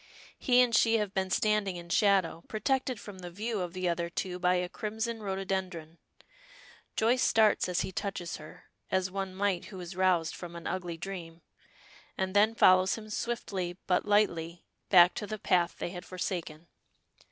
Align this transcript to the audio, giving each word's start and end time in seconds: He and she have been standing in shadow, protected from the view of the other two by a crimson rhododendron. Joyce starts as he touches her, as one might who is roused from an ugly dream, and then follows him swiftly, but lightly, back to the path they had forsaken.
He 0.39 0.61
and 0.63 0.73
she 0.73 0.97
have 0.97 1.13
been 1.13 1.29
standing 1.29 1.75
in 1.75 1.89
shadow, 1.89 2.43
protected 2.47 2.99
from 2.99 3.19
the 3.19 3.29
view 3.29 3.59
of 3.61 3.73
the 3.73 3.87
other 3.87 4.09
two 4.09 4.39
by 4.39 4.55
a 4.55 4.67
crimson 4.67 5.21
rhododendron. 5.21 5.99
Joyce 6.95 7.21
starts 7.21 7.69
as 7.69 7.81
he 7.81 7.91
touches 7.91 8.37
her, 8.37 8.63
as 8.89 9.11
one 9.11 9.35
might 9.35 9.65
who 9.65 9.79
is 9.79 9.95
roused 9.95 10.33
from 10.33 10.55
an 10.55 10.65
ugly 10.65 10.97
dream, 10.97 11.43
and 12.17 12.35
then 12.35 12.55
follows 12.55 12.95
him 12.95 13.11
swiftly, 13.11 13.77
but 13.85 14.03
lightly, 14.07 14.65
back 14.89 15.13
to 15.13 15.27
the 15.27 15.37
path 15.37 15.75
they 15.77 15.91
had 15.91 16.03
forsaken. 16.03 16.65